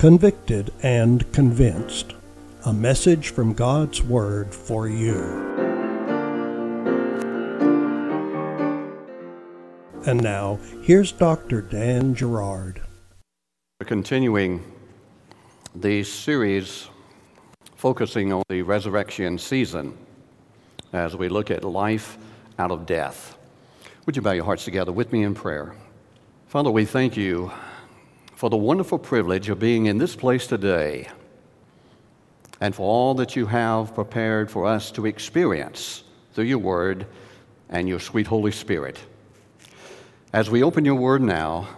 convicted, 0.00 0.72
and 0.82 1.30
convinced. 1.30 2.14
A 2.64 2.72
message 2.72 3.28
from 3.28 3.52
God's 3.52 4.02
Word 4.02 4.54
for 4.54 4.88
you. 4.88 5.20
And 10.06 10.22
now, 10.22 10.58
here's 10.80 11.12
Dr. 11.12 11.60
Dan 11.60 12.14
Gerard. 12.14 12.80
We're 13.78 13.86
continuing 13.86 14.64
the 15.74 16.02
series 16.02 16.88
focusing 17.76 18.32
on 18.32 18.42
the 18.48 18.62
resurrection 18.62 19.36
season 19.36 19.98
as 20.94 21.14
we 21.14 21.28
look 21.28 21.50
at 21.50 21.62
life 21.62 22.16
out 22.58 22.70
of 22.70 22.86
death. 22.86 23.36
Would 24.06 24.16
you 24.16 24.22
bow 24.22 24.32
your 24.32 24.46
hearts 24.46 24.64
together 24.64 24.92
with 24.92 25.12
me 25.12 25.24
in 25.24 25.34
prayer? 25.34 25.74
Father, 26.46 26.70
we 26.70 26.86
thank 26.86 27.18
you 27.18 27.52
for 28.40 28.48
the 28.48 28.56
wonderful 28.56 28.98
privilege 28.98 29.50
of 29.50 29.58
being 29.58 29.84
in 29.84 29.98
this 29.98 30.16
place 30.16 30.46
today 30.46 31.06
and 32.58 32.74
for 32.74 32.84
all 32.84 33.12
that 33.12 33.36
you 33.36 33.44
have 33.44 33.94
prepared 33.94 34.50
for 34.50 34.64
us 34.64 34.90
to 34.90 35.04
experience 35.04 36.04
through 36.32 36.44
your 36.44 36.56
word 36.56 37.04
and 37.68 37.86
your 37.86 38.00
sweet 38.00 38.26
Holy 38.26 38.50
Spirit. 38.50 38.98
As 40.32 40.48
we 40.48 40.62
open 40.62 40.86
your 40.86 40.94
word 40.94 41.20
now, 41.20 41.68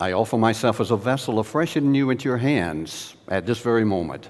I 0.00 0.12
offer 0.12 0.38
myself 0.38 0.80
as 0.80 0.92
a 0.92 0.96
vessel 0.96 1.40
afresh 1.40 1.74
and 1.74 1.90
new 1.90 2.10
into 2.10 2.28
your 2.28 2.38
hands 2.38 3.16
at 3.26 3.44
this 3.44 3.58
very 3.58 3.84
moment. 3.84 4.28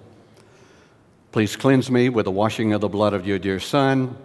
Please 1.33 1.55
cleanse 1.55 1.91
me 1.91 2.09
with 2.09 2.25
the 2.25 2.31
washing 2.31 2.73
of 2.73 2.81
the 2.81 2.89
blood 2.89 3.13
of 3.13 3.27
your 3.27 3.39
dear 3.39 3.61
Son. 3.61 4.17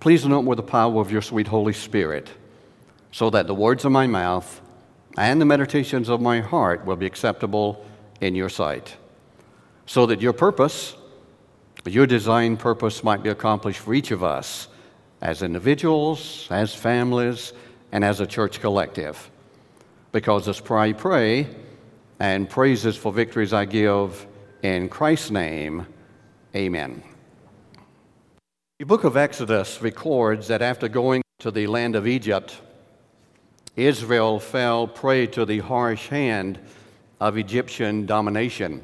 Please 0.00 0.24
anoint 0.24 0.46
with 0.46 0.56
the 0.56 0.62
power 0.62 1.02
of 1.02 1.12
your 1.12 1.20
sweet 1.20 1.48
Holy 1.48 1.74
Spirit, 1.74 2.30
so 3.12 3.28
that 3.28 3.46
the 3.46 3.54
words 3.54 3.84
of 3.84 3.92
my 3.92 4.06
mouth 4.06 4.62
and 5.18 5.40
the 5.40 5.44
meditations 5.44 6.08
of 6.08 6.20
my 6.20 6.40
heart 6.40 6.84
will 6.84 6.96
be 6.96 7.06
acceptable 7.06 7.84
in 8.20 8.34
your 8.34 8.48
sight, 8.48 8.96
so 9.84 10.06
that 10.06 10.20
your 10.20 10.32
purpose, 10.32 10.94
your 11.84 12.06
designed 12.06 12.58
purpose, 12.58 13.02
might 13.02 13.22
be 13.22 13.28
accomplished 13.28 13.80
for 13.80 13.94
each 13.94 14.12
of 14.12 14.22
us 14.22 14.68
as 15.20 15.42
individuals, 15.42 16.46
as 16.50 16.74
families, 16.74 17.52
and 17.90 18.04
as 18.04 18.20
a 18.20 18.26
church 18.26 18.60
collective. 18.60 19.30
Because 20.12 20.46
as 20.46 20.62
I 20.70 20.92
pray, 20.92 21.48
and 22.20 22.48
praises 22.48 22.96
for 22.96 23.12
victories 23.12 23.52
I 23.52 23.64
give 23.64 24.26
in 24.62 24.88
Christ's 24.88 25.30
name, 25.30 25.86
amen. 26.54 27.02
The 28.78 28.86
book 28.86 29.04
of 29.04 29.16
Exodus 29.16 29.82
records 29.82 30.48
that 30.48 30.62
after 30.62 30.88
going 30.88 31.22
to 31.40 31.50
the 31.50 31.66
land 31.66 31.96
of 31.96 32.06
Egypt, 32.06 32.60
Israel 33.78 34.40
fell 34.40 34.88
prey 34.88 35.28
to 35.28 35.44
the 35.44 35.60
harsh 35.60 36.08
hand 36.08 36.58
of 37.20 37.38
Egyptian 37.38 38.06
domination. 38.06 38.82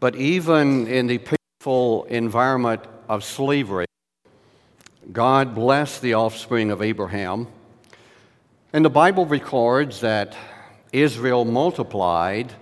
But 0.00 0.14
even 0.16 0.86
in 0.86 1.06
the 1.06 1.18
painful 1.18 2.04
environment 2.04 2.82
of 3.08 3.24
slavery, 3.24 3.86
God 5.10 5.54
blessed 5.54 6.02
the 6.02 6.12
offspring 6.12 6.70
of 6.70 6.82
Abraham. 6.82 7.48
And 8.74 8.84
the 8.84 8.90
Bible 8.90 9.24
records 9.24 10.00
that 10.02 10.36
Israel 10.92 11.46
multiplied 11.46 12.52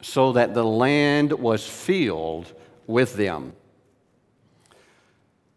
so 0.00 0.32
that 0.32 0.54
the 0.54 0.64
land 0.64 1.30
was 1.30 1.66
filled 1.66 2.50
with 2.86 3.16
them. 3.16 3.52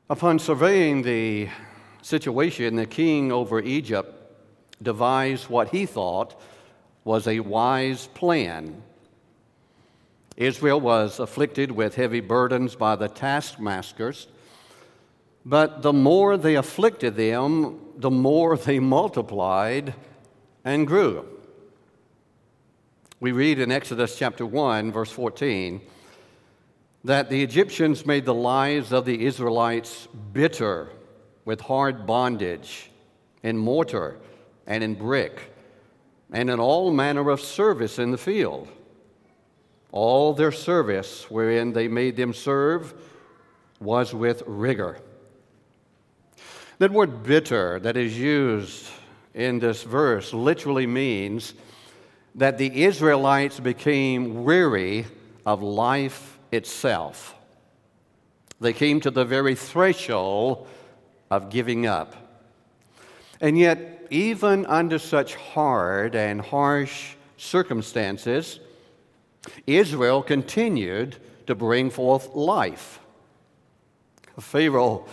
Upon 0.10 0.38
surveying 0.38 1.02
the 1.02 1.48
situation, 2.02 2.76
the 2.76 2.86
king 2.86 3.32
over 3.32 3.62
Egypt 3.62 4.20
devised 4.84 5.50
what 5.50 5.70
he 5.70 5.86
thought 5.86 6.40
was 7.04 7.28
a 7.28 7.40
wise 7.40 8.08
plan. 8.14 8.82
Israel 10.38 10.80
was 10.80 11.20
afflicted 11.20 11.72
with 11.72 11.96
heavy 11.96 12.20
burdens 12.20 12.76
by 12.76 12.96
the 12.96 13.08
taskmasters, 13.08 14.28
but 15.46 15.82
the 15.82 15.94
more 15.94 16.38
they 16.38 16.56
afflicted 16.56 17.16
them, 17.16 17.80
the 17.98 18.12
more 18.12 18.58
they 18.58 18.80
multiplied 18.80 19.94
and 20.64 20.88
grew. 20.88 21.28
We 23.20 23.32
read 23.32 23.60
in 23.60 23.72
Exodus 23.72 24.18
chapter 24.18 24.46
1, 24.46 24.92
verse 24.92 25.12
14, 25.12 25.82
that 27.04 27.30
the 27.30 27.44
Egyptians 27.44 28.06
made 28.06 28.26
the 28.26 28.34
lives 28.34 28.92
of 28.92 29.06
the 29.06 29.26
Israelites 29.26 30.08
bitter 30.32 30.90
with 31.46 31.62
hard 31.62 32.06
bondage 32.06 32.90
and 33.44 33.60
mortar 33.60 34.18
and 34.68 34.84
in 34.84 34.96
brick, 34.96 35.54
and 36.32 36.50
in 36.50 36.60
all 36.60 36.92
manner 36.92 37.30
of 37.30 37.42
service 37.42 38.00
in 38.00 38.12
the 38.12 38.18
field. 38.18 38.68
All 39.92 40.34
their 40.34 40.52
service 40.52 41.30
wherein 41.30 41.74
they 41.74 41.88
made 41.88 42.18
them 42.18 42.34
serve 42.34 42.94
was 43.80 44.14
with 44.14 44.42
rigor. 44.48 44.98
That 46.80 46.92
word 46.92 47.24
bitter 47.24 47.80
that 47.80 47.96
is 47.96 48.18
used 48.18 48.88
in 49.34 49.60
this 49.60 49.84
verse 49.84 50.34
literally 50.34 50.88
means 50.88 51.54
that 52.36 52.58
the 52.58 52.84
Israelites 52.84 53.60
became 53.60 54.44
weary 54.44 55.06
of 55.46 55.62
life 55.62 56.40
itself. 56.52 57.36
They 58.60 58.74
came 58.74 59.00
to 59.02 59.12
the 59.12 59.26
very 59.26 59.56
threshold 59.56 60.68
of 61.30 61.50
giving 61.50 61.86
up. 61.86 62.16
And 63.42 63.58
yet, 63.58 64.03
even 64.14 64.64
under 64.68 65.00
such 65.00 65.34
hard 65.34 66.16
and 66.16 66.40
harsh 66.40 67.16
circumstances, 67.38 68.60
Israel 69.66 70.22
continued 70.22 71.16
to 71.48 71.56
bring 71.56 71.90
forth 71.90 72.30
life. 72.36 73.00
Pharaoh 74.40 75.06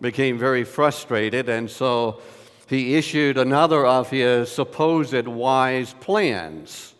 became 0.00 0.38
very 0.38 0.64
frustrated, 0.64 1.48
and 1.48 1.70
so 1.70 2.20
he 2.66 2.96
issued 2.96 3.38
another 3.38 3.86
of 3.86 4.10
his 4.10 4.50
supposed 4.50 5.28
wise 5.28 5.94
plans. 6.00 6.94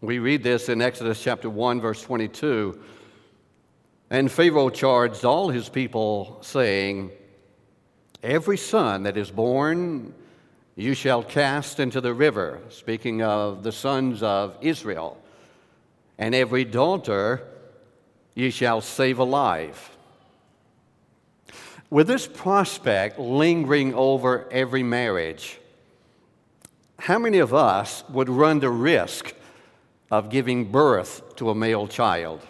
We 0.00 0.20
read 0.20 0.42
this 0.42 0.70
in 0.70 0.80
Exodus 0.80 1.22
chapter 1.22 1.50
1, 1.50 1.82
verse 1.82 2.00
22. 2.02 2.80
And 4.08 4.32
Pharaoh 4.32 4.70
charged 4.70 5.26
all 5.26 5.50
his 5.50 5.68
people, 5.68 6.38
saying, 6.40 7.10
Every 8.22 8.56
son 8.56 9.02
that 9.02 9.18
is 9.18 9.30
born 9.30 10.14
you 10.80 10.94
shall 10.94 11.22
cast 11.22 11.78
into 11.78 12.00
the 12.00 12.14
river, 12.14 12.58
speaking 12.70 13.20
of 13.20 13.62
the 13.62 13.72
sons 13.72 14.22
of 14.22 14.56
Israel, 14.62 15.20
and 16.18 16.34
every 16.34 16.64
daughter 16.64 17.46
ye 18.34 18.48
shall 18.48 18.80
save 18.80 19.18
alive. 19.18 19.90
With 21.90 22.06
this 22.06 22.26
prospect 22.26 23.18
lingering 23.18 23.92
over 23.94 24.48
every 24.50 24.82
marriage, 24.82 25.58
how 26.98 27.18
many 27.18 27.38
of 27.38 27.52
us 27.52 28.02
would 28.08 28.30
run 28.30 28.60
the 28.60 28.70
risk 28.70 29.34
of 30.10 30.30
giving 30.30 30.70
birth 30.70 31.36
to 31.36 31.50
a 31.50 31.54
male 31.54 31.88
child, 31.88 32.40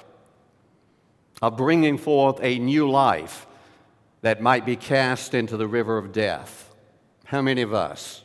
of 1.42 1.56
bringing 1.56 1.98
forth 1.98 2.38
a 2.42 2.60
new 2.60 2.88
life 2.88 3.46
that 4.22 4.40
might 4.40 4.64
be 4.64 4.76
cast 4.76 5.34
into 5.34 5.56
the 5.56 5.66
river 5.66 5.98
of 5.98 6.12
death. 6.12 6.69
How 7.30 7.42
many 7.42 7.62
of 7.62 7.72
us? 7.72 8.24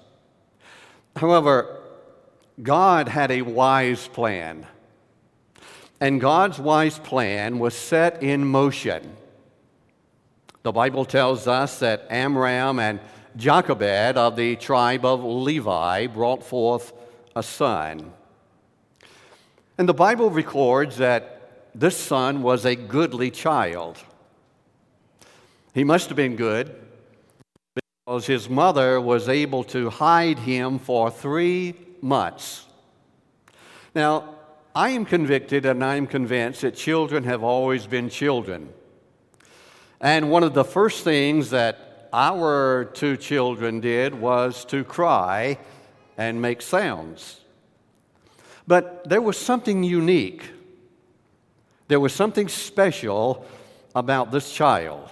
However, 1.16 1.80
God 2.64 3.08
had 3.08 3.30
a 3.30 3.44
wise 3.44 4.08
plan. 4.08 4.66
And 6.02 6.20
God's 6.20 6.58
wise 6.58 6.98
plan 6.98 7.60
was 7.60 7.76
set 7.76 8.24
in 8.24 8.48
motion. 8.48 9.16
The 10.64 10.72
Bible 10.72 11.06
tells 11.06 11.48
us 11.48 11.78
that 11.82 12.08
Amram 12.10 12.80
and 12.80 13.00
Jochebed 13.38 14.18
of 14.18 14.36
the 14.36 14.56
tribe 14.56 15.06
of 15.06 15.24
Levi 15.24 16.08
brought 16.08 16.44
forth 16.44 16.92
a 17.36 17.44
son. 17.44 18.12
And 19.78 19.88
the 19.88 19.94
Bible 19.94 20.32
records 20.32 20.98
that 20.98 21.70
this 21.76 21.96
son 21.96 22.42
was 22.42 22.66
a 22.66 22.76
goodly 22.76 23.30
child. 23.30 24.00
He 25.76 25.84
must 25.84 26.08
have 26.08 26.18
been 26.18 26.36
good 26.36 26.85
because 28.06 28.28
his 28.28 28.48
mother 28.48 29.02
was 29.02 29.28
able 29.28 29.64
to 29.64 29.90
hide 29.90 30.38
him 30.38 30.78
for 30.78 31.10
three 31.10 31.74
months. 32.02 32.66
Now, 33.96 34.36
I 34.76 34.90
am 34.90 35.06
convicted 35.06 35.66
and 35.66 35.84
I 35.84 35.96
am 35.96 36.06
convinced 36.06 36.62
that 36.62 36.76
children 36.76 37.24
have 37.24 37.42
always 37.42 37.88
been 37.88 38.10
children. 38.10 38.70
And 40.00 40.30
one 40.30 40.44
of 40.44 40.54
the 40.54 40.64
first 40.64 41.04
things 41.04 41.50
that 41.50 42.10
our 42.14 42.86
two 42.94 43.18
children 43.18 43.80
did 43.80 44.14
was 44.14 44.66
to 44.66 44.84
cry 44.84 45.58
and 46.16 46.40
make 46.40 46.62
sounds. 46.62 47.42
But 48.68 49.10
there 49.10 49.22
was 49.22 49.36
something 49.36 49.84
unique. 49.84 50.52
There 51.88 52.00
was 52.00 52.14
something 52.14 52.50
special 52.50 53.48
about 53.96 54.32
this 54.32 54.52
child 54.54 55.10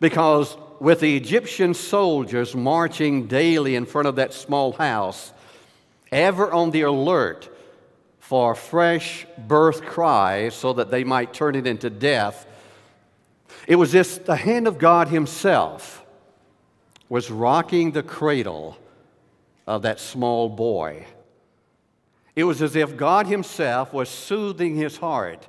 because 0.00 0.56
with 0.80 1.00
the 1.00 1.14
Egyptian 1.14 1.74
soldiers 1.74 2.56
marching 2.56 3.26
daily 3.26 3.76
in 3.76 3.84
front 3.84 4.08
of 4.08 4.16
that 4.16 4.32
small 4.32 4.72
house, 4.72 5.32
ever 6.10 6.50
on 6.50 6.70
the 6.70 6.82
alert 6.82 7.54
for 8.18 8.54
fresh 8.54 9.26
birth 9.36 9.82
cries 9.82 10.54
so 10.54 10.72
that 10.72 10.90
they 10.90 11.04
might 11.04 11.34
turn 11.34 11.54
it 11.54 11.66
into 11.66 11.90
death. 11.90 12.46
It 13.68 13.76
was 13.76 13.92
this 13.92 14.16
the 14.18 14.36
hand 14.36 14.66
of 14.66 14.78
God 14.78 15.08
Himself 15.08 16.04
was 17.10 17.30
rocking 17.30 17.90
the 17.90 18.02
cradle 18.02 18.78
of 19.66 19.82
that 19.82 20.00
small 20.00 20.48
boy. 20.48 21.06
It 22.34 22.44
was 22.44 22.62
as 22.62 22.74
if 22.74 22.96
God 22.96 23.26
Himself 23.26 23.92
was 23.92 24.08
soothing 24.08 24.76
his 24.76 24.96
heart 24.96 25.46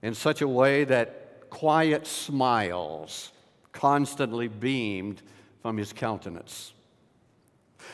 in 0.00 0.14
such 0.14 0.42
a 0.42 0.48
way 0.48 0.84
that 0.84 1.50
quiet 1.50 2.06
smiles 2.06 3.32
constantly 3.78 4.48
beamed 4.48 5.22
from 5.62 5.76
his 5.76 5.92
countenance. 5.92 6.72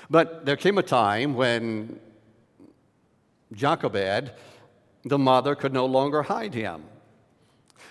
But 0.08 0.46
there 0.46 0.56
came 0.56 0.78
a 0.78 0.82
time 0.82 1.34
when 1.34 2.00
Jochebed, 3.52 4.32
the 5.04 5.18
mother, 5.18 5.54
could 5.54 5.72
no 5.72 5.84
longer 5.86 6.22
hide 6.22 6.54
him. 6.54 6.84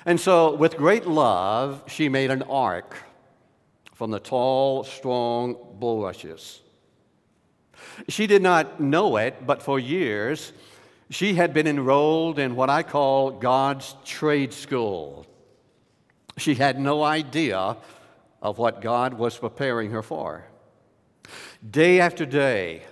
And 0.05 0.19
so, 0.19 0.55
with 0.55 0.75
great 0.75 1.05
love, 1.05 1.83
she 1.87 2.09
made 2.09 2.31
an 2.31 2.41
ark 2.43 2.97
from 3.93 4.09
the 4.11 4.19
tall, 4.19 4.83
strong 4.83 5.55
bulrushes. 5.79 6.61
She 8.09 8.27
did 8.27 8.41
not 8.41 8.79
know 8.79 9.17
it, 9.17 9.45
but 9.45 9.61
for 9.61 9.79
years, 9.79 10.51
she 11.09 11.35
had 11.35 11.53
been 11.53 11.67
enrolled 11.67 12.39
in 12.39 12.55
what 12.55 12.69
I 12.69 12.81
call 12.81 13.31
God's 13.31 13.95
trade 14.03 14.51
school. 14.51 15.27
She 16.37 16.55
had 16.55 16.79
no 16.79 17.03
idea 17.03 17.77
of 18.41 18.57
what 18.57 18.81
God 18.81 19.13
was 19.13 19.37
preparing 19.37 19.91
her 19.91 20.01
for. 20.01 20.45
Day 21.67 21.99
after 21.99 22.25
day, 22.25 22.83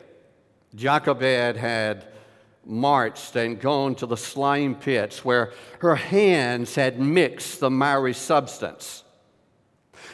Jochebed 0.76 1.58
had 1.58 2.08
marched 2.66 3.36
and 3.36 3.60
gone 3.60 3.96
to 3.96 4.06
the 4.06 4.16
slime 4.16 4.76
pits 4.76 5.26
where 5.26 5.52
her 5.80 5.96
hands 5.96 6.76
had 6.76 7.00
mixed 7.00 7.60
the 7.60 7.70
miry 7.70 8.14
substance. 8.14 9.04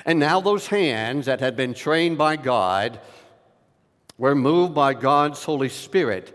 And 0.05 0.19
now 0.19 0.39
those 0.39 0.67
hands 0.67 1.25
that 1.25 1.39
had 1.39 1.55
been 1.55 1.73
trained 1.73 2.17
by 2.17 2.37
God 2.37 2.99
were 4.17 4.35
moved 4.35 4.73
by 4.73 4.93
God's 4.93 5.43
Holy 5.43 5.69
Spirit 5.69 6.33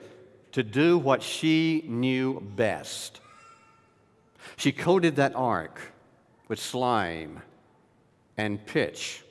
to 0.53 0.63
do 0.63 0.99
what 0.99 1.23
she 1.23 1.83
knew 1.87 2.41
best. 2.41 3.21
She 4.57 4.71
coated 4.71 5.17
that 5.17 5.35
ark 5.35 5.92
with 6.53 6.61
slime 6.61 7.41
and 8.37 8.67
pitch. 8.67 9.23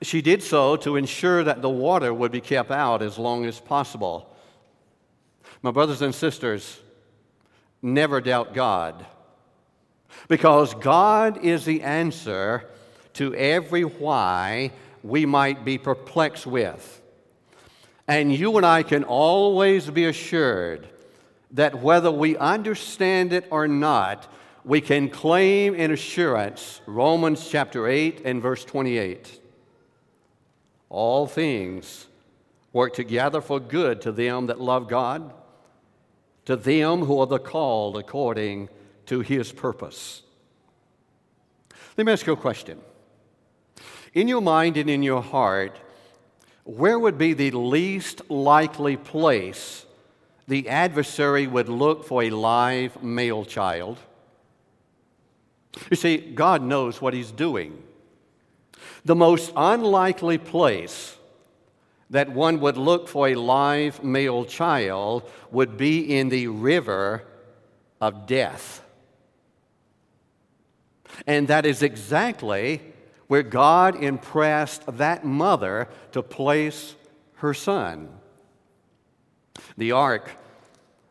She 0.00 0.22
did 0.22 0.42
so 0.42 0.74
to 0.76 0.96
ensure 0.96 1.44
that 1.44 1.60
the 1.60 1.68
water 1.68 2.14
would 2.14 2.32
be 2.32 2.40
kept 2.40 2.70
out 2.70 3.02
as 3.02 3.18
long 3.18 3.44
as 3.44 3.60
possible. 3.60 4.34
My 5.60 5.70
brothers 5.70 6.00
and 6.00 6.14
sisters, 6.14 6.80
never 7.82 8.22
doubt 8.22 8.54
God 8.54 9.04
because 10.26 10.72
God 10.72 11.44
is 11.44 11.66
the 11.66 11.82
answer 11.82 12.70
to 13.12 13.34
every 13.34 13.82
why 13.82 14.72
we 15.02 15.26
might 15.26 15.62
be 15.62 15.76
perplexed 15.76 16.46
with. 16.46 17.02
And 18.08 18.34
you 18.34 18.56
and 18.56 18.64
I 18.64 18.82
can 18.82 19.04
always 19.04 19.90
be 19.90 20.06
assured 20.06 20.88
that 21.50 21.82
whether 21.82 22.10
we 22.10 22.38
understand 22.38 23.34
it 23.34 23.46
or 23.50 23.68
not, 23.68 24.26
we 24.64 24.80
can 24.80 25.10
claim 25.10 25.74
in 25.74 25.90
assurance 25.90 26.80
Romans 26.86 27.48
chapter 27.48 27.86
8 27.86 28.22
and 28.24 28.40
verse 28.40 28.64
28. 28.64 29.40
All 30.88 31.26
things 31.26 32.06
work 32.72 32.94
together 32.94 33.40
for 33.40 33.60
good 33.60 34.00
to 34.02 34.12
them 34.12 34.46
that 34.46 34.60
love 34.60 34.88
God 34.88 35.32
to 36.46 36.56
them 36.56 37.00
who 37.00 37.20
are 37.20 37.26
the 37.26 37.38
called 37.38 37.96
according 37.96 38.68
to 39.06 39.20
his 39.20 39.52
purpose. 39.52 40.22
Let 41.96 42.06
me 42.06 42.12
ask 42.12 42.26
you 42.26 42.32
a 42.32 42.36
question. 42.36 42.80
In 44.14 44.28
your 44.28 44.42
mind 44.42 44.76
and 44.76 44.88
in 44.88 45.02
your 45.02 45.22
heart, 45.22 45.78
where 46.64 46.98
would 46.98 47.18
be 47.18 47.34
the 47.34 47.50
least 47.50 48.30
likely 48.30 48.96
place 48.96 49.84
the 50.46 50.68
adversary 50.68 51.46
would 51.46 51.68
look 51.68 52.04
for 52.04 52.22
a 52.22 52.30
live 52.30 53.02
male 53.02 53.44
child? 53.44 53.98
You 55.90 55.96
see, 55.96 56.16
God 56.16 56.62
knows 56.62 57.00
what 57.00 57.14
He's 57.14 57.30
doing. 57.30 57.82
The 59.04 59.14
most 59.14 59.52
unlikely 59.56 60.38
place 60.38 61.16
that 62.10 62.30
one 62.30 62.60
would 62.60 62.76
look 62.76 63.08
for 63.08 63.28
a 63.28 63.34
live 63.34 64.02
male 64.04 64.44
child 64.44 65.28
would 65.50 65.76
be 65.76 66.16
in 66.16 66.28
the 66.28 66.48
river 66.48 67.24
of 68.00 68.26
death. 68.26 68.82
And 71.26 71.48
that 71.48 71.64
is 71.64 71.82
exactly 71.82 72.80
where 73.26 73.42
God 73.42 74.02
impressed 74.02 74.82
that 74.98 75.24
mother 75.24 75.88
to 76.12 76.22
place 76.22 76.94
her 77.36 77.54
son. 77.54 78.08
The 79.76 79.92
ark 79.92 80.30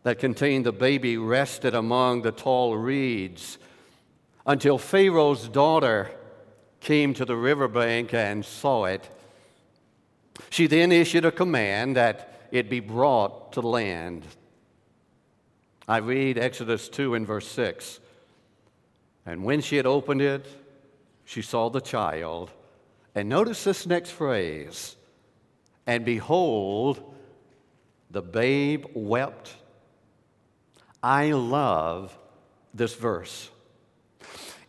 that 0.04 0.20
contained 0.20 0.66
the 0.66 0.72
baby 0.72 1.18
rested 1.18 1.74
among 1.74 2.22
the 2.22 2.32
tall 2.32 2.76
reeds 2.78 3.58
until 4.46 4.78
Pharaoh's 4.78 5.48
daughter 5.48 6.12
came 6.80 7.14
to 7.14 7.26
the 7.26 7.36
riverbank 7.36 8.14
and 8.14 8.44
saw 8.44 8.86
it 8.86 9.10
she 10.50 10.68
then 10.68 10.92
issued 10.92 11.26
a 11.26 11.32
command 11.32 11.96
that 11.96 12.48
it 12.52 12.70
be 12.70 12.80
brought 12.80 13.54
to 13.54 13.62
land. 13.62 14.26
I 15.88 15.98
read 15.98 16.38
Exodus 16.38 16.90
2 16.90 17.16
and 17.16 17.28
verse 17.28 17.48
6. 17.48 18.00
And 19.26 19.44
when 19.44 19.62
she 19.62 19.78
had 19.78 19.86
opened 19.86 20.22
it, 20.22 20.46
she 21.26 21.42
saw 21.42 21.70
the 21.70 21.82
child. 21.82 22.52
And 23.16 23.30
notice 23.30 23.64
this 23.64 23.86
next 23.86 24.12
phrase 24.12 24.96
and 25.86 26.06
behold, 26.06 27.14
the 28.10 28.22
babe 28.22 28.86
wept. 28.94 29.56
I 31.02 31.32
love 31.32 32.18
this 32.74 32.96
verse. 32.96 33.50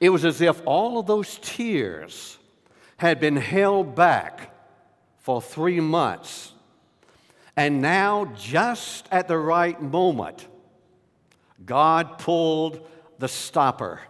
It 0.01 0.11
was 0.11 0.25
as 0.25 0.41
if 0.41 0.61
all 0.67 0.99
of 0.99 1.07
those 1.07 1.39
tears 1.43 2.39
had 2.97 3.21
been 3.21 3.37
held 3.37 3.95
back 3.95 4.51
for 5.19 5.41
three 5.41 5.81
months. 5.81 6.53
And 7.57 7.81
now, 7.81 8.27
just 8.37 9.09
at 9.11 9.29
the 9.29 9.39
right 9.39 9.81
moment, 9.81 10.47
God 11.65 12.19
pulled 12.19 12.87
the 13.19 13.29
stopper. 13.29 14.01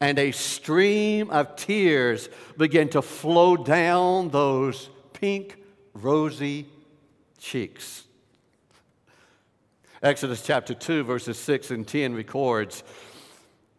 And 0.00 0.18
a 0.18 0.32
stream 0.32 1.30
of 1.30 1.56
tears 1.56 2.28
began 2.56 2.88
to 2.90 3.02
flow 3.02 3.56
down 3.56 4.30
those 4.30 4.88
pink, 5.12 5.58
rosy 5.94 6.66
cheeks. 7.38 8.04
Exodus 10.02 10.42
chapter 10.42 10.72
2, 10.72 11.04
verses 11.04 11.38
6 11.38 11.70
and 11.70 11.86
10 11.86 12.14
records 12.14 12.82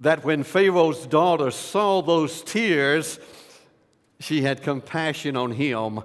that 0.02 0.26
when 0.26 0.44
Pharaoh's 0.44 1.06
daughter 1.06 1.52
saw 1.52 2.02
those 2.02 2.42
tears, 2.42 3.20
she 4.20 4.42
had 4.42 4.64
compassion 4.64 5.38
on 5.38 5.52
him 5.52 6.02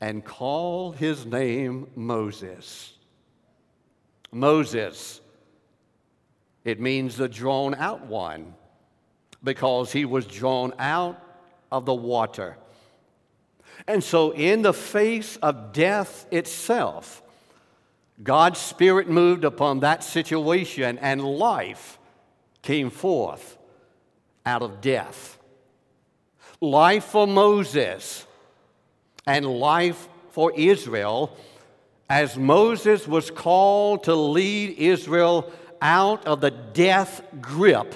and 0.00 0.22
called 0.22 0.96
his 0.96 1.24
name 1.24 1.88
Moses. 1.96 2.92
Moses, 4.30 5.22
it 6.64 6.80
means 6.80 7.16
the 7.16 7.28
drawn 7.28 7.74
out 7.74 8.06
one 8.06 8.54
because 9.42 9.90
he 9.90 10.04
was 10.04 10.26
drawn 10.26 10.74
out 10.78 11.18
of 11.72 11.86
the 11.86 11.94
water. 11.94 12.58
And 13.86 14.04
so, 14.04 14.32
in 14.32 14.62
the 14.62 14.74
face 14.74 15.36
of 15.36 15.72
death 15.72 16.26
itself, 16.30 17.22
God's 18.22 18.60
Spirit 18.60 19.08
moved 19.08 19.44
upon 19.44 19.80
that 19.80 20.04
situation 20.04 20.98
and 20.98 21.22
life 21.22 21.98
came 22.64 22.90
forth 22.90 23.56
out 24.44 24.62
of 24.62 24.80
death 24.80 25.38
life 26.60 27.04
for 27.04 27.26
Moses 27.26 28.26
and 29.26 29.46
life 29.46 30.08
for 30.30 30.52
Israel 30.56 31.36
as 32.08 32.36
Moses 32.36 33.06
was 33.06 33.30
called 33.30 34.04
to 34.04 34.14
lead 34.14 34.78
Israel 34.78 35.52
out 35.80 36.26
of 36.26 36.40
the 36.40 36.50
death 36.50 37.22
grip 37.40 37.94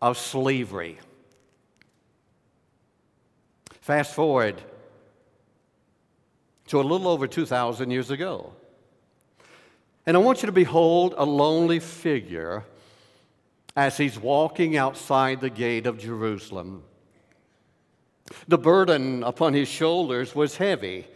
of 0.00 0.18
slavery. 0.18 0.98
Fast 3.80 4.14
forward 4.14 4.60
to 6.68 6.80
a 6.80 6.82
little 6.82 7.08
over 7.08 7.26
2,000 7.26 7.90
years 7.90 8.10
ago. 8.10 8.52
And 10.06 10.16
I 10.16 10.20
want 10.20 10.42
you 10.42 10.46
to 10.46 10.52
behold 10.52 11.14
a 11.16 11.24
lonely 11.24 11.80
figure 11.80 12.64
as 13.74 13.96
he's 13.96 14.18
walking 14.18 14.76
outside 14.76 15.40
the 15.40 15.50
gate 15.50 15.86
of 15.86 15.98
Jerusalem. 15.98 16.82
The 18.48 18.58
burden 18.58 19.22
upon 19.22 19.54
his 19.54 19.68
shoulders 19.68 20.34
was 20.34 20.56
heavy. 20.56 21.06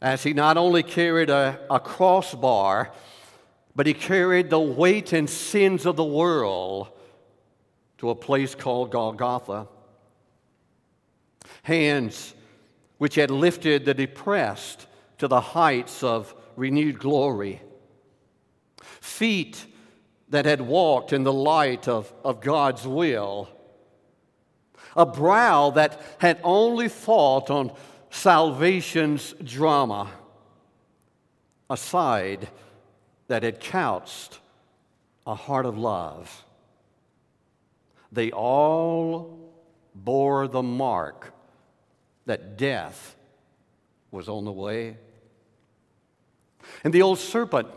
as 0.00 0.22
he 0.22 0.32
not 0.32 0.56
only 0.56 0.82
carried 0.82 1.28
a, 1.28 1.58
a 1.68 1.80
crossbar, 1.80 2.92
but 3.74 3.86
he 3.86 3.94
carried 3.94 4.50
the 4.50 4.60
weight 4.60 5.12
and 5.12 5.28
sins 5.28 5.86
of 5.86 5.96
the 5.96 6.04
world 6.04 6.88
to 7.98 8.10
a 8.10 8.14
place 8.14 8.54
called 8.54 8.92
Golgotha. 8.92 9.66
Hands 11.62 12.34
which 12.98 13.16
had 13.16 13.30
lifted 13.30 13.84
the 13.84 13.94
depressed 13.94 14.86
to 15.18 15.28
the 15.28 15.40
heights 15.40 16.02
of 16.02 16.34
renewed 16.56 16.98
glory. 16.98 17.60
Feet 19.00 19.64
that 20.30 20.44
had 20.44 20.60
walked 20.60 21.12
in 21.12 21.24
the 21.24 21.32
light 21.32 21.88
of, 21.88 22.12
of 22.24 22.40
God's 22.40 22.86
will. 22.86 23.48
A 24.96 25.06
brow 25.06 25.70
that 25.70 26.00
had 26.18 26.40
only 26.42 26.88
thought 26.88 27.50
on 27.50 27.72
salvation's 28.10 29.34
drama. 29.42 30.10
A 31.70 31.76
side 31.76 32.48
that 33.28 33.42
had 33.42 33.60
couched 33.60 34.38
a 35.26 35.34
heart 35.34 35.66
of 35.66 35.76
love. 35.76 36.44
They 38.10 38.30
all 38.30 39.52
bore 39.94 40.48
the 40.48 40.62
mark 40.62 41.34
that 42.24 42.56
death 42.56 43.16
was 44.10 44.28
on 44.28 44.44
the 44.44 44.52
way. 44.52 44.96
And 46.84 46.92
the 46.92 47.02
old 47.02 47.18
serpent, 47.18 47.68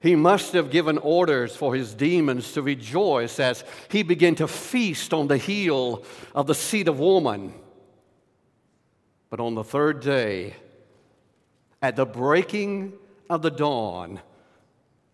he 0.00 0.16
must 0.16 0.54
have 0.54 0.70
given 0.70 0.96
orders 0.98 1.54
for 1.54 1.74
his 1.74 1.94
demons 1.94 2.52
to 2.52 2.62
rejoice 2.62 3.38
as 3.38 3.64
he 3.90 4.02
began 4.02 4.34
to 4.36 4.48
feast 4.48 5.12
on 5.12 5.28
the 5.28 5.36
heel 5.36 6.02
of 6.34 6.46
the 6.46 6.54
seed 6.54 6.88
of 6.88 6.98
woman. 6.98 7.52
But 9.28 9.40
on 9.40 9.54
the 9.54 9.62
third 9.62 10.00
day, 10.00 10.54
at 11.82 11.96
the 11.96 12.06
breaking 12.06 12.94
of 13.28 13.42
the 13.42 13.50
dawn, 13.50 14.20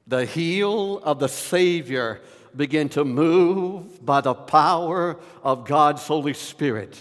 the 0.07 0.25
heel 0.25 0.99
of 0.99 1.19
the 1.19 1.29
Savior 1.29 2.21
began 2.55 2.89
to 2.91 3.05
move 3.05 4.05
by 4.05 4.21
the 4.21 4.35
power 4.35 5.19
of 5.43 5.67
God's 5.67 6.07
Holy 6.07 6.33
Spirit. 6.33 6.97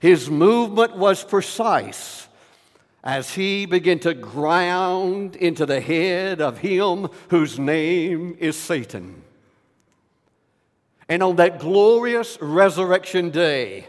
His 0.00 0.30
movement 0.30 0.96
was 0.96 1.22
precise 1.22 2.26
as 3.04 3.34
he 3.34 3.66
began 3.66 3.98
to 3.98 4.14
ground 4.14 5.34
into 5.36 5.66
the 5.66 5.80
head 5.80 6.40
of 6.40 6.58
him 6.58 7.08
whose 7.30 7.58
name 7.58 8.36
is 8.38 8.56
Satan. 8.56 9.22
And 11.08 11.22
on 11.22 11.36
that 11.36 11.58
glorious 11.58 12.38
resurrection 12.40 13.30
day, 13.30 13.88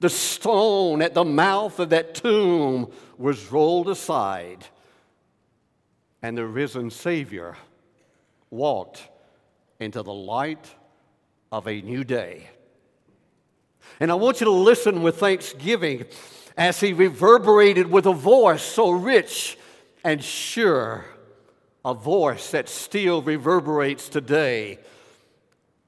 the 0.00 0.10
stone 0.10 1.00
at 1.00 1.14
the 1.14 1.24
mouth 1.24 1.78
of 1.78 1.90
that 1.90 2.14
tomb 2.14 2.90
was 3.16 3.50
rolled 3.50 3.88
aside, 3.88 4.66
and 6.20 6.36
the 6.36 6.44
risen 6.44 6.90
Savior 6.90 7.56
walked 8.50 9.08
into 9.80 10.02
the 10.02 10.12
light 10.12 10.74
of 11.50 11.66
a 11.66 11.80
new 11.80 12.04
day. 12.04 12.50
And 14.00 14.10
I 14.10 14.14
want 14.14 14.40
you 14.40 14.46
to 14.46 14.50
listen 14.50 15.02
with 15.02 15.18
thanksgiving 15.18 16.04
as 16.56 16.80
he 16.80 16.92
reverberated 16.92 17.90
with 17.90 18.06
a 18.06 18.12
voice 18.12 18.62
so 18.62 18.90
rich 18.90 19.58
and 20.02 20.22
sure, 20.22 21.04
a 21.84 21.92
voice 21.94 22.50
that 22.50 22.68
still 22.68 23.22
reverberates 23.22 24.08
today. 24.08 24.78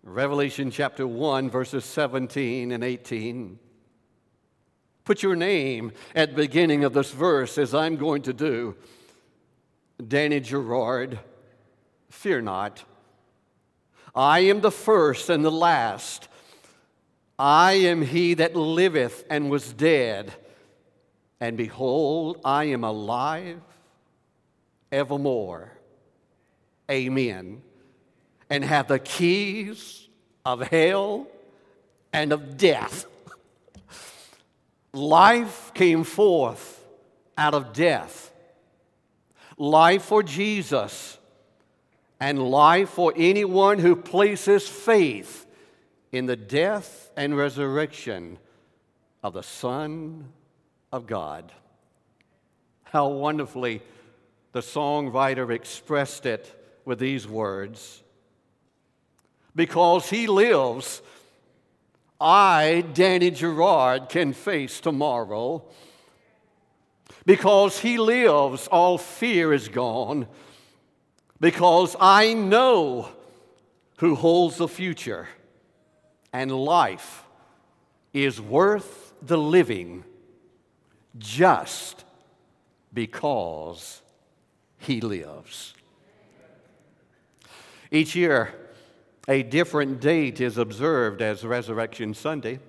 Revelation 0.02 0.70
chapter 0.70 1.06
1, 1.06 1.50
verses 1.50 1.84
17 1.84 2.72
and 2.72 2.84
18. 2.84 3.58
Put 5.04 5.22
your 5.22 5.37
name 5.37 5.92
at 6.14 6.30
the 6.30 6.37
beginning 6.37 6.84
of 6.84 6.92
this 6.92 7.12
verse, 7.12 7.56
as 7.56 7.75
I'm 7.75 7.96
going 7.96 8.22
to 8.22 8.32
do. 8.32 8.76
Danny 10.06 10.40
Gerard, 10.40 11.18
fear 12.10 12.40
not. 12.40 12.84
I 14.14 14.40
am 14.40 14.60
the 14.60 14.70
first 14.70 15.30
and 15.30 15.44
the 15.44 15.50
last. 15.50 16.28
I 17.38 17.72
am 17.72 18.02
he 18.02 18.34
that 18.34 18.54
liveth 18.56 19.25
and 19.30 19.50
was 19.50 19.72
dead, 19.72 20.34
and 21.40 21.57
behold, 21.57 22.40
I 22.45 22.64
am 22.64 22.85
alive 22.85 23.61
evermore. 24.90 25.73
Amen. 26.90 27.62
And 28.50 28.64
have 28.64 28.88
the 28.88 28.99
keys 28.99 30.09
of 30.45 30.62
hell 30.62 31.26
and 32.12 32.33
of 32.33 32.57
death. 32.57 33.07
Life 34.92 35.73
came 35.75 36.02
forth 36.02 36.85
out 37.37 37.54
of 37.54 37.73
death. 37.73 38.33
Life 39.59 40.02
for 40.04 40.23
Jesus 40.23 41.18
and 42.21 42.50
life 42.50 42.90
for 42.90 43.12
anyone 43.16 43.78
who 43.78 43.95
places 43.95 44.66
faith 44.66 45.47
in 46.11 46.26
the 46.26 46.37
death 46.37 47.11
and 47.16 47.37
resurrection 47.37 48.38
of 49.23 49.35
the 49.35 49.42
Son 49.42 50.33
of 50.92 51.07
God. 51.07 51.52
How 52.85 53.09
wonderfully 53.09 53.83
the 54.52 54.61
songwriter 54.61 55.50
expressed 55.50 56.26
it 56.26 56.54
with 56.85 56.99
these 56.99 57.28
words 57.28 58.02
Because 59.54 60.09
he 60.09 60.26
lives, 60.26 61.02
I, 62.21 62.85
Danny 62.95 63.30
Gerard, 63.30 64.09
can 64.09 64.33
face 64.33 64.80
tomorrow. 64.80 65.64
Because 67.26 67.78
he 67.80 67.99
lives, 67.99 68.68
all 68.68 68.97
fear 68.97 69.52
is 69.52 69.68
gone. 69.68 70.26
Because 71.40 71.95
I 72.00 72.33
know 72.33 73.11
who 73.99 74.14
holds 74.14 74.57
the 74.57 74.68
future 74.68 75.28
and 76.33 76.50
life 76.50 77.25
is 78.12 78.40
worth 78.40 79.12
the 79.21 79.38
living 79.38 80.04
just 81.18 82.04
because 82.92 84.02
he 84.78 85.00
lives. 85.00 85.75
Each 87.90 88.14
year, 88.14 88.54
a 89.26 89.42
different 89.42 90.00
date 90.00 90.40
is 90.40 90.58
observed 90.58 91.20
as 91.22 91.44
Resurrection 91.44 92.14
Sunday. 92.14 92.60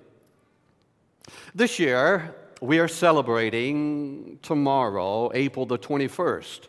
This 1.54 1.78
year, 1.78 2.34
we 2.60 2.78
are 2.78 2.88
celebrating 2.88 4.38
tomorrow, 4.42 5.30
April 5.34 5.66
the 5.66 5.78
21st, 5.78 6.68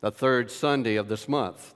the 0.00 0.10
third 0.10 0.50
Sunday 0.50 0.96
of 0.96 1.08
this 1.08 1.28
month. 1.28 1.74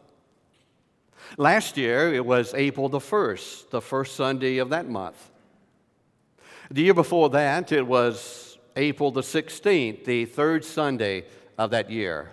Last 1.37 1.77
year, 1.77 2.15
it 2.15 2.25
was 2.25 2.55
April 2.55 2.89
the 2.89 3.01
1st, 3.01 3.71
the 3.71 3.81
first 3.81 4.17
Sunday 4.17 4.59
of 4.59 4.71
that 4.71 4.89
month. 4.89 5.31
The 6.71 6.83
year 6.83 6.95
before 6.95 7.31
that, 7.31 7.73
it 7.73 7.87
was 7.87 8.46
April 8.77 9.11
the 9.11 9.23
16th, 9.23 10.05
the 10.05 10.27
third 10.27 10.65
Sunday 10.65 11.25
of 11.59 11.71
that 11.71 11.91
year. 11.91 12.31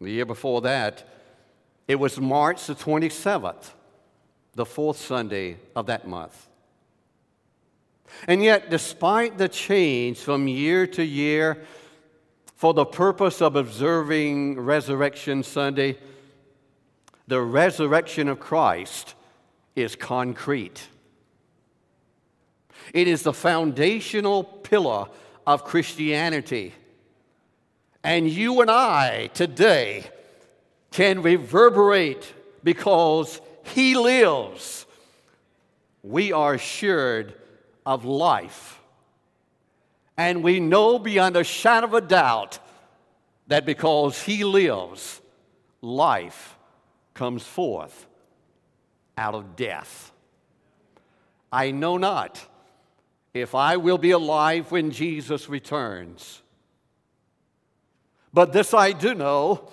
The 0.00 0.10
year 0.10 0.26
before 0.26 0.62
that, 0.62 1.06
it 1.86 1.96
was 1.96 2.18
March 2.18 2.66
the 2.66 2.74
27th, 2.74 3.70
the 4.54 4.64
fourth 4.64 4.96
Sunday 4.96 5.58
of 5.76 5.86
that 5.86 6.08
month. 6.08 6.48
And 8.26 8.42
yet, 8.42 8.70
despite 8.70 9.38
the 9.38 9.48
change 9.48 10.18
from 10.18 10.48
year 10.48 10.86
to 10.88 11.04
year 11.04 11.64
for 12.56 12.74
the 12.74 12.84
purpose 12.84 13.40
of 13.40 13.56
observing 13.56 14.60
Resurrection 14.60 15.42
Sunday, 15.42 15.98
the 17.26 17.40
resurrection 17.40 18.28
of 18.28 18.40
Christ 18.40 19.14
is 19.74 19.96
concrete. 19.96 20.88
It 22.92 23.08
is 23.08 23.22
the 23.22 23.32
foundational 23.32 24.44
pillar 24.44 25.06
of 25.46 25.64
Christianity. 25.64 26.74
And 28.04 28.28
you 28.28 28.60
and 28.60 28.70
I 28.70 29.28
today 29.28 30.04
can 30.90 31.22
reverberate 31.22 32.32
because 32.62 33.40
He 33.64 33.96
lives. 33.96 34.86
We 36.02 36.32
are 36.32 36.54
assured 36.54 37.34
of 37.86 38.04
life. 38.04 38.80
And 40.16 40.42
we 40.42 40.60
know 40.60 40.98
beyond 40.98 41.36
a 41.36 41.44
shadow 41.44 41.86
of 41.86 41.94
a 41.94 42.00
doubt 42.00 42.58
that 43.46 43.64
because 43.64 44.22
He 44.22 44.44
lives, 44.44 45.20
life 45.80 46.56
comes 47.14 47.42
forth 47.42 48.06
out 49.16 49.34
of 49.34 49.56
death. 49.56 50.12
I 51.52 51.70
know 51.70 51.98
not 51.98 52.44
if 53.34 53.54
I 53.54 53.76
will 53.76 53.98
be 53.98 54.10
alive 54.10 54.70
when 54.70 54.90
Jesus 54.90 55.48
returns. 55.48 56.42
But 58.32 58.52
this 58.52 58.74
I 58.74 58.92
do 58.92 59.14
know 59.14 59.68